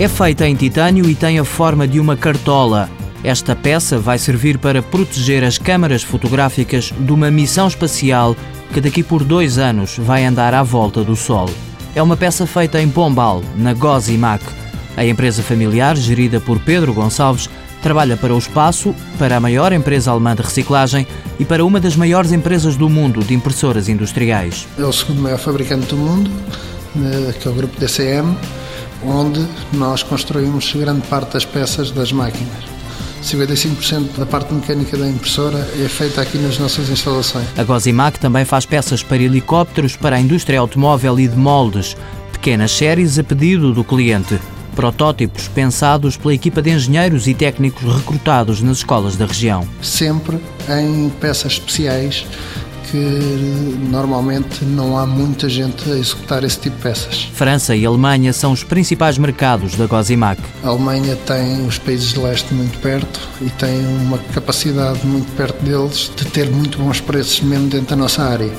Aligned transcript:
É 0.00 0.08
feita 0.08 0.48
em 0.48 0.54
titânio 0.54 1.10
e 1.10 1.14
tem 1.14 1.38
a 1.38 1.44
forma 1.44 1.86
de 1.86 2.00
uma 2.00 2.16
cartola. 2.16 2.88
Esta 3.22 3.54
peça 3.54 3.98
vai 3.98 4.16
servir 4.16 4.56
para 4.56 4.80
proteger 4.80 5.44
as 5.44 5.58
câmaras 5.58 6.02
fotográficas 6.02 6.90
de 6.98 7.12
uma 7.12 7.30
missão 7.30 7.68
espacial 7.68 8.34
que 8.72 8.80
daqui 8.80 9.02
por 9.02 9.22
dois 9.22 9.58
anos 9.58 9.98
vai 9.98 10.24
andar 10.24 10.54
à 10.54 10.62
volta 10.62 11.04
do 11.04 11.14
Sol. 11.14 11.50
É 11.94 12.02
uma 12.02 12.16
peça 12.16 12.46
feita 12.46 12.80
em 12.80 12.88
Pombal, 12.88 13.42
na 13.54 13.74
Gozimac. 13.74 14.42
A 14.96 15.04
empresa 15.04 15.42
familiar, 15.42 15.94
gerida 15.98 16.40
por 16.40 16.58
Pedro 16.60 16.94
Gonçalves, 16.94 17.50
trabalha 17.82 18.16
para 18.16 18.34
o 18.34 18.38
espaço, 18.38 18.94
para 19.18 19.36
a 19.36 19.40
maior 19.40 19.70
empresa 19.70 20.12
alemã 20.12 20.34
de 20.34 20.40
reciclagem 20.40 21.06
e 21.38 21.44
para 21.44 21.62
uma 21.62 21.78
das 21.78 21.94
maiores 21.94 22.32
empresas 22.32 22.74
do 22.74 22.88
mundo 22.88 23.22
de 23.22 23.34
impressoras 23.34 23.86
industriais. 23.86 24.66
É 24.78 24.82
o 24.82 24.92
segundo 24.94 25.20
maior 25.20 25.38
fabricante 25.38 25.88
do 25.88 25.98
mundo, 25.98 26.30
né, 26.94 27.34
que 27.38 27.46
é 27.46 27.50
o 27.50 27.54
grupo 27.54 27.78
DCM, 27.78 28.34
onde 29.04 29.46
nós 29.72 30.02
construímos 30.02 30.72
grande 30.72 31.06
parte 31.08 31.34
das 31.34 31.44
peças 31.44 31.90
das 31.90 32.12
máquinas. 32.12 32.70
55% 33.22 34.16
da 34.18 34.26
parte 34.26 34.52
mecânica 34.52 34.96
da 34.96 35.06
impressora 35.06 35.58
é 35.78 35.88
feita 35.88 36.22
aqui 36.22 36.38
nas 36.38 36.58
nossas 36.58 36.88
instalações. 36.88 37.46
A 37.56 37.62
Gozimac 37.62 38.18
também 38.18 38.44
faz 38.44 38.64
peças 38.64 39.02
para 39.02 39.22
helicópteros 39.22 39.96
para 39.96 40.16
a 40.16 40.20
indústria 40.20 40.58
automóvel 40.58 41.20
e 41.20 41.28
de 41.28 41.36
moldes, 41.36 41.96
pequenas 42.32 42.70
séries 42.72 43.18
a 43.18 43.24
pedido 43.24 43.74
do 43.74 43.84
cliente. 43.84 44.38
Protótipos 44.74 45.48
pensados 45.48 46.16
pela 46.16 46.32
equipa 46.32 46.62
de 46.62 46.70
engenheiros 46.70 47.26
e 47.26 47.34
técnicos 47.34 47.94
recrutados 47.94 48.62
nas 48.62 48.78
escolas 48.78 49.16
da 49.16 49.26
região. 49.26 49.68
Sempre 49.82 50.38
em 50.68 51.10
peças 51.20 51.52
especiais 51.52 52.24
que 52.90 53.78
normalmente 53.90 54.64
não 54.64 54.98
há 54.98 55.06
muita 55.06 55.48
gente 55.48 55.90
a 55.90 55.96
executar 55.96 56.44
esse 56.44 56.58
tipo 56.58 56.76
de 56.76 56.82
peças. 56.82 57.28
França 57.32 57.74
e 57.76 57.86
Alemanha 57.86 58.32
são 58.32 58.52
os 58.52 58.64
principais 58.64 59.16
mercados 59.18 59.74
da 59.76 59.86
Gozimac. 59.86 60.40
A 60.62 60.68
Alemanha 60.68 61.16
tem 61.26 61.66
os 61.66 61.78
países 61.78 62.12
de 62.12 62.20
leste 62.20 62.52
muito 62.52 62.78
perto 62.78 63.20
e 63.40 63.48
tem 63.50 63.86
uma 64.04 64.18
capacidade 64.18 65.06
muito 65.06 65.30
perto 65.36 65.62
deles 65.64 66.10
de 66.16 66.24
ter 66.26 66.50
muito 66.50 66.78
bons 66.78 67.00
preços 67.00 67.40
mesmo 67.40 67.68
dentro 67.68 67.90
da 67.90 67.96
nossa 67.96 68.22
área. 68.22 68.50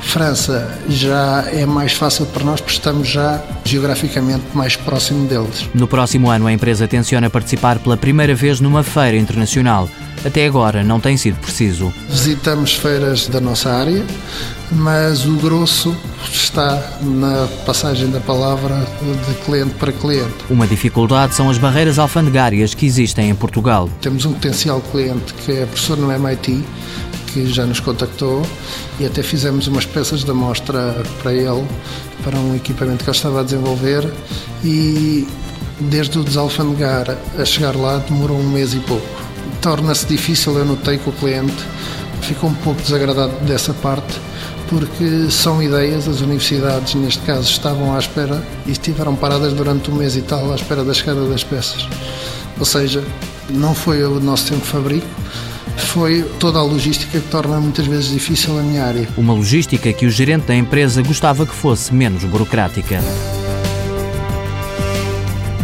França 0.00 0.78
já 0.88 1.44
é 1.52 1.66
mais 1.66 1.92
fácil 1.92 2.26
para 2.26 2.44
nós 2.44 2.60
porque 2.60 2.74
estamos 2.74 3.08
já 3.08 3.42
geograficamente 3.64 4.44
mais 4.54 4.76
próximo 4.76 5.26
deles. 5.26 5.68
No 5.74 5.86
próximo 5.86 6.30
ano, 6.30 6.46
a 6.46 6.52
empresa 6.52 6.88
tenciona 6.88 7.28
participar 7.28 7.78
pela 7.78 7.96
primeira 7.96 8.34
vez 8.34 8.60
numa 8.60 8.82
feira 8.82 9.16
internacional. 9.16 9.88
Até 10.24 10.46
agora 10.46 10.82
não 10.82 10.98
tem 10.98 11.16
sido 11.16 11.38
preciso. 11.38 11.92
Visitamos 12.08 12.74
feiras 12.74 13.28
da 13.28 13.40
nossa 13.40 13.70
área, 13.70 14.04
mas 14.72 15.24
o 15.24 15.34
grosso 15.36 15.96
está 16.30 16.82
na 17.00 17.48
passagem 17.64 18.10
da 18.10 18.20
palavra 18.20 18.74
de 19.28 19.34
cliente 19.44 19.74
para 19.74 19.92
cliente. 19.92 20.34
Uma 20.50 20.66
dificuldade 20.66 21.34
são 21.34 21.48
as 21.48 21.58
barreiras 21.58 21.98
alfandegárias 21.98 22.74
que 22.74 22.84
existem 22.84 23.30
em 23.30 23.34
Portugal. 23.34 23.88
Temos 24.00 24.24
um 24.24 24.32
potencial 24.32 24.80
cliente 24.80 25.32
que 25.34 25.52
é 25.52 25.66
professor 25.66 25.96
no 25.96 26.10
MIT, 26.10 26.64
que 27.32 27.46
já 27.46 27.64
nos 27.66 27.80
contactou 27.80 28.42
e 28.98 29.06
até 29.06 29.22
fizemos 29.22 29.66
umas 29.66 29.84
peças 29.84 30.24
da 30.24 30.34
mostra 30.34 31.02
para 31.22 31.32
ele, 31.32 31.66
para 32.22 32.36
um 32.38 32.54
equipamento 32.56 33.04
que 33.04 33.10
ele 33.10 33.16
estava 33.16 33.40
a 33.40 33.42
desenvolver 33.42 34.10
e 34.64 35.26
desde 35.80 36.18
o 36.18 36.24
desalfandegar 36.24 37.16
a 37.38 37.44
chegar 37.44 37.76
lá 37.76 37.98
demorou 37.98 38.38
um 38.38 38.48
mês 38.48 38.74
e 38.74 38.78
pouco. 38.80 39.06
Torna-se 39.60 40.06
difícil, 40.06 40.56
eu 40.56 40.64
notei 40.64 40.98
que 40.98 41.08
o 41.08 41.12
cliente 41.12 41.54
ficou 42.22 42.50
um 42.50 42.54
pouco 42.54 42.80
desagradado 42.82 43.32
dessa 43.44 43.72
parte, 43.74 44.18
porque 44.68 45.30
são 45.30 45.62
ideias, 45.62 46.08
as 46.08 46.20
universidades 46.20 46.94
neste 46.94 47.20
caso 47.20 47.50
estavam 47.50 47.94
à 47.94 47.98
espera 47.98 48.42
e 48.66 48.72
estiveram 48.72 49.14
paradas 49.14 49.52
durante 49.52 49.90
um 49.90 49.94
mês 49.94 50.16
e 50.16 50.22
tal 50.22 50.52
à 50.52 50.54
espera 50.54 50.84
da 50.84 50.92
chegada 50.92 51.26
das 51.26 51.44
peças. 51.44 51.88
Ou 52.58 52.66
seja, 52.66 53.02
não 53.50 53.74
foi 53.74 54.02
o 54.02 54.20
nosso 54.20 54.52
tempo 54.52 54.64
fabrico, 54.64 55.06
foi 55.78 56.22
toda 56.38 56.58
a 56.58 56.62
logística 56.62 57.18
que 57.18 57.28
torna 57.28 57.60
muitas 57.60 57.86
vezes 57.86 58.10
difícil 58.10 58.58
a 58.58 58.62
minha 58.62 58.84
área. 58.84 59.08
Uma 59.16 59.32
logística 59.32 59.92
que 59.92 60.06
o 60.06 60.10
gerente 60.10 60.46
da 60.46 60.54
empresa 60.54 61.02
gostava 61.02 61.46
que 61.46 61.54
fosse 61.54 61.94
menos 61.94 62.24
burocrática. 62.24 63.00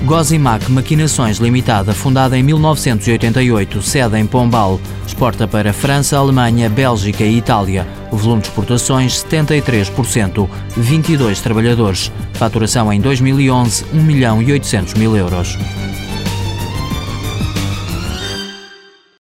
Gozimac 0.04 0.70
Maquinações 0.70 1.38
Limitada, 1.38 1.94
fundada 1.94 2.36
em 2.36 2.42
1988, 2.42 3.80
sede 3.80 4.18
em 4.18 4.26
Pombal, 4.26 4.78
exporta 5.06 5.48
para 5.48 5.72
França, 5.72 6.18
Alemanha, 6.18 6.68
Bélgica 6.68 7.24
e 7.24 7.38
Itália. 7.38 7.86
O 8.10 8.16
volume 8.16 8.42
de 8.42 8.48
exportações 8.48 9.24
73%, 9.24 10.46
22 10.76 11.40
trabalhadores. 11.40 12.12
Faturação 12.34 12.92
em 12.92 13.00
2011, 13.00 13.86
1 13.94 14.02
milhão 14.02 14.42
e 14.42 14.52
800 14.52 14.92
mil 14.94 15.16
euros. 15.16 15.56